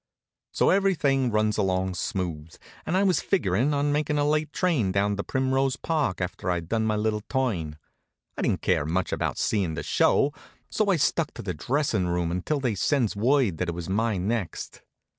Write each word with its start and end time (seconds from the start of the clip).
So 0.51 0.71
everything 0.71 1.29
runs 1.29 1.59
along 1.59 1.93
smooth, 1.93 2.55
and 2.87 2.97
I 2.97 3.03
was 3.03 3.21
figurin' 3.21 3.71
on 3.71 3.91
makin' 3.91 4.17
a 4.17 4.27
late 4.27 4.51
train 4.51 4.91
down 4.91 5.15
to 5.15 5.23
Primrose 5.23 5.75
Park 5.75 6.21
after 6.21 6.49
I'd 6.49 6.67
done 6.67 6.87
my 6.87 6.95
little 6.95 7.21
turn. 7.29 7.77
I 8.35 8.41
didn't 8.41 8.63
care 8.63 8.83
much 8.87 9.11
about 9.13 9.37
seein' 9.37 9.75
the 9.75 9.83
show, 9.83 10.33
so 10.71 10.87
I 10.89 10.95
stuck 10.95 11.35
to 11.35 11.43
the 11.43 11.53
dressin' 11.53 12.07
room 12.07 12.31
until 12.31 12.59
they 12.59 12.73
sends 12.73 13.15
word 13.15 13.59
that 13.59 13.69
it 13.69 13.75
was 13.75 13.89
my 13.89 14.17
next. 14.17 14.81